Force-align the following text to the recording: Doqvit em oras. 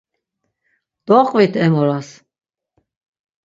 Doqvit 1.07 1.53
em 1.65 1.73
oras. 1.83 2.09